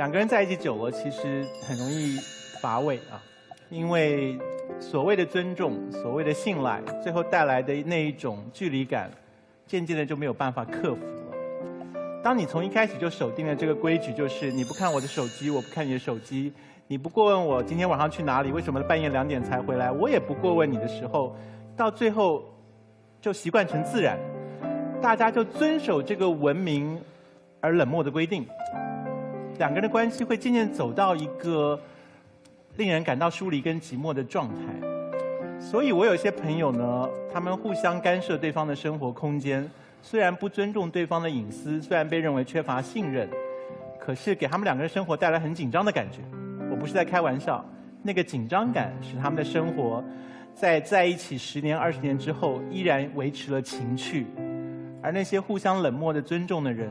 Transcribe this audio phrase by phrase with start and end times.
[0.00, 2.16] 两个人在一起久了，其实很容易
[2.62, 3.20] 乏味啊，
[3.68, 4.38] 因为
[4.80, 9.10] 所谓的尊重、所谓的信赖，最后带来的那一种距离感，
[9.66, 11.36] 渐渐的就没有办法克服了。
[12.24, 16.50] 当你从一开始就守定了这个规矩，就是你不看我的手机，我不看你的手机，
[16.86, 21.36] 你不过问我今天晚上去哪里，为什么半夜两点才回来，我也不过问你的时候，
[21.76, 22.42] 到最后
[23.20, 24.18] 就习惯成自然，
[25.02, 26.98] 大家就遵守这个文明
[27.60, 28.46] 而冷漠的规定。
[29.60, 31.78] 两个人的关系会渐渐走到一个
[32.78, 34.64] 令人感到疏离跟寂寞的状态。
[35.60, 43.28] 所以我有些朋友呢，他们互相干涉对方的生活空间，虽然不尊重对方的隐私，虽然被认为缺乏信任，
[43.98, 46.20] 可是给他们两个人生活带来很紧张的感觉。
[46.70, 47.62] 我不是在开玩笑，
[48.02, 50.02] 那个紧张感使他们的生活
[50.54, 54.24] 在在一起十年、二十年之后，依然维持了情趣。
[55.02, 56.90] 而那些互相冷漠的尊重的人，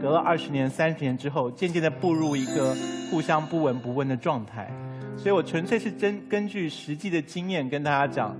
[0.00, 2.76] 隔了二十年、三十年之后，渐渐的步入一个
[3.10, 4.70] 互相不闻不问的状态。
[5.16, 8.36] 所以我纯粹是真根据实际的经验跟大家讲，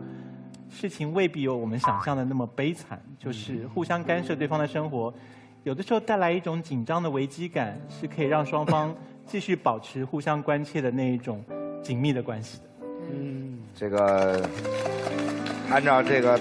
[0.71, 5.13] 事情未必有我们想象的那么悲惨，就是互相干涉对方的生活，
[5.65, 8.95] 有的时候带来一种紧张的危机感，是可以让双方
[9.27, 11.43] 继续保持互相关切的那一种
[11.83, 12.65] 紧密的关系的。
[13.11, 14.47] 嗯，这个
[15.71, 16.39] 按照这个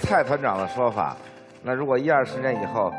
[0.00, 1.14] 蔡团长的说法，
[1.62, 2.90] 那如果一二十年以后，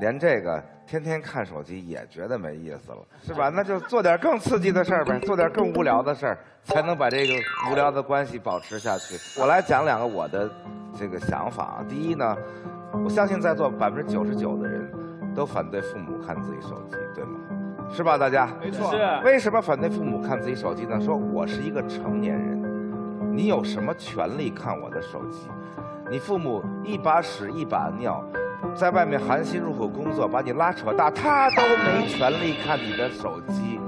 [0.00, 0.60] 连这个。
[0.90, 3.48] 天天看手机也觉得没意思了，是吧？
[3.48, 7.34] 那就做点更刺激的事儿呗，做点更无聊的事儿，才能把这个
[7.70, 9.14] 无聊的关系保持下去。
[9.40, 10.50] 我来讲两个我的
[10.98, 11.86] 这个想法啊。
[11.88, 12.36] 第一呢，
[13.04, 14.92] 我相信在座百分之九十九的人
[15.32, 17.38] 都反对父母看自己手机，对吗？
[17.94, 18.48] 是吧，大家？
[18.60, 18.92] 没错。
[19.22, 21.00] 为什么反对父母看自己手机呢？
[21.00, 25.48] 说我是一个成年人，你有什么权利看我的手机？
[26.10, 28.20] 你父母一把屎一把尿。
[28.74, 33.80] 在外面含辛茹苦工作，把你拉扯大，他都没权利看你的手机。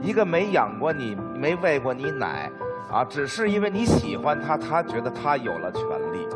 [0.00, 2.50] 一个没养过你、没喂过你奶，
[2.90, 6.26] 啊，只是因为你喜欢他，他觉得他有了权利，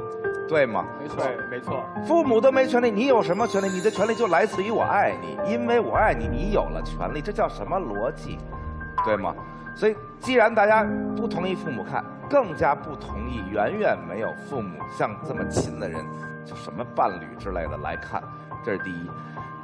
[0.46, 0.84] 对吗？
[1.00, 1.82] 没错，没错。
[2.06, 3.68] 父母都没权利，你有什么权利？
[3.68, 8.38] 你的权利就来自于我爱你，因为我爱你，你有了权利，这叫什么逻辑？
[9.04, 9.34] 对吗？
[9.74, 16.04] 所以，既然大家不同意父母看，更加不同意远远没有父母像这么亲的人。
[16.46, 18.22] 就什么伴侣之类的来看，
[18.62, 19.10] 这是第一。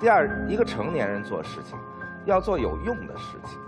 [0.00, 1.78] 第二，一个成年人做事情，
[2.24, 3.58] 要做有用的事情。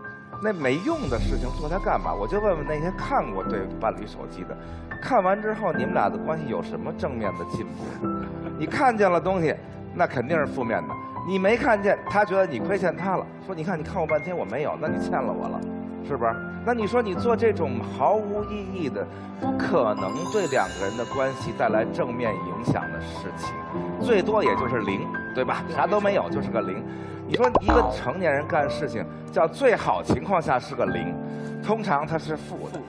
[0.42, 2.14] 那没用的事情做它干嘛？
[2.14, 4.56] 我就问问那些看过对伴侣手机的，
[5.02, 8.06] 看完之后你们俩的关系有什么正面的进步？
[8.58, 9.54] 你看见了东西，
[9.94, 10.94] 那肯定是负面的；
[11.28, 15.60] 你没看见，他觉得你亏欠他了，说你看你看我半天我没有，那你欠了我了。
[16.08, 16.34] 是不是？
[16.64, 19.04] 那你说你做这种毫无意义的、
[19.40, 23.48] 不可能对两个人的关系带来正面影响的事情，
[24.00, 25.00] 最多也就是零，
[25.34, 25.64] 对吧？
[25.74, 26.82] 啥都没有就是个零。
[27.26, 31.14] 你说一个成年人干事情叫最好情况下是个零，
[31.64, 32.80] 通常他是负的。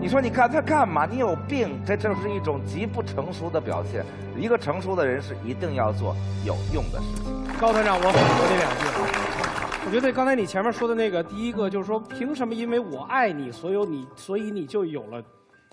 [0.00, 1.06] 你说你干他干嘛？
[1.06, 1.80] 你有病！
[1.86, 4.04] 这就是一种极不成熟的表现。
[4.36, 7.32] 一个成熟的人是一定要做有用的事情。
[7.60, 9.59] 高团长，我反驳这两句。
[9.86, 15.22] 我觉得刚才你前面说的那个，第一个就是说，凭什么因为我爱你，所有你，所以你就有了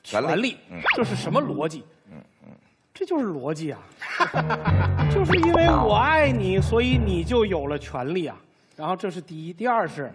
[0.01, 0.57] 权利？
[0.95, 1.83] 这是什么逻辑？
[2.09, 2.49] 嗯嗯，
[2.93, 3.79] 这就是逻辑啊！
[5.13, 8.35] 就是因为我爱你，所以你就有了权利啊！
[8.75, 10.11] 然后这是第一，第二是，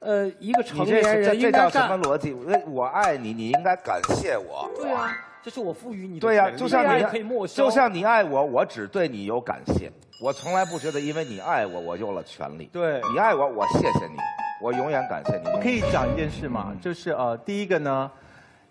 [0.00, 2.32] 呃，一个成年人应该这叫什么逻辑？
[2.66, 4.70] 我爱你，你应该感谢我。
[4.76, 6.20] 对啊，这是我赋予你的。
[6.20, 7.04] 对呀，就像你
[7.48, 9.90] 就像你爱我，我只对你有感谢。
[10.22, 12.70] 我从来不觉得，因为你爱我，我有了权利。
[12.72, 14.16] 对，你爱我，我谢谢你，
[14.60, 15.48] 我永远感谢你。
[15.48, 18.10] 我可以讲一件事吗，就是呃，第一个呢，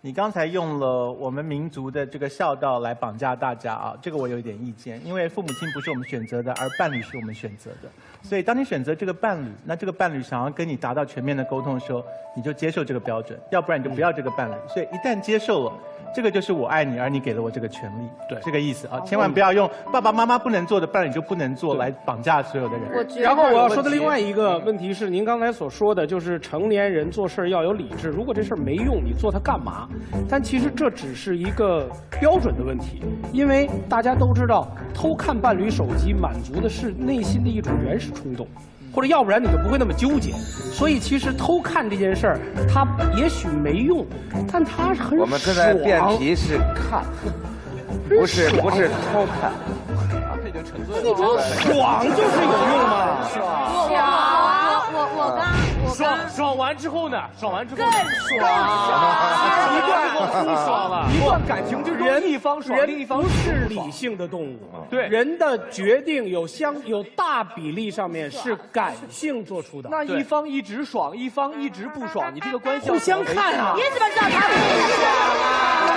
[0.00, 7.88] 你刚才用了我们民族的这个孝道来绑架大家啊，这个我有一点意见，因为父母亲不是我们选择的，而伴侣是我们选择的。
[8.22, 12.04] 所以当你选择这个伴侣，那这个伴侣想要跟你达到全面的沟通的时候，
[12.36, 14.54] 你就接受这个标准，要不然你就不要这个伴侣。
[14.68, 15.72] 所以一旦接受了。
[16.14, 23.06] 这个就是我爱你，而你给了我这个权利，对这个意思啊，千万不要用爸爸妈妈不能做的伴侣就不能做来绑架所有的人。
[23.20, 28.08] 然后我要说的另外一个问题是，您刚才所说的就是成年人做事要有理智。
[28.08, 29.86] 如果这事儿没用，你做它干嘛？
[30.28, 31.88] 但其实这只是一个
[32.20, 33.02] 标准的问题，
[33.32, 38.46] 因为大家都知道，偷看伴侣手机满足的是内心的一种原始冲动。
[38.90, 42.40] 或者要不然你就不会那么纠结，所以其实偷看这件事儿，
[42.72, 44.04] 它也许没用，
[44.50, 45.20] 但它很爽。
[45.20, 47.04] 我们正在辩题是看，
[48.08, 49.52] 不是不是偷看。
[50.42, 51.04] 这就纯粹了。
[51.60, 53.28] 爽就是有用吗？
[53.28, 53.38] 爽。
[54.90, 55.77] 我我我刚。
[55.94, 57.20] 爽爽完之后呢？
[57.38, 58.08] 爽完之后更爽，
[59.76, 61.08] 一段 不爽了。
[61.12, 64.58] 一段感情之中，人一方爽，另一方不是理性的动物，
[64.90, 74.54] 对人的决定有相有大比例上面是感性做出的，那一方一直爽，一方一直不爽，你这个关系互相看啊你，怎么知道他不
[74.94, 75.10] 爽
[75.42, 75.94] 啊？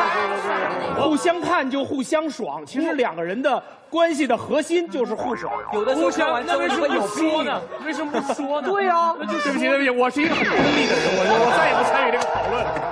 [1.02, 2.64] 互相看就互相爽。
[2.66, 5.52] 其实两个人的关系的核心就是互爽。
[5.74, 7.60] 有的时候互相那为什么有不说呢？
[7.86, 8.70] 为什么不说呢？
[8.70, 12.91] 对呀、那就对不起，对不起，我是一个很功利的人，我我再也不参与这个讨论了。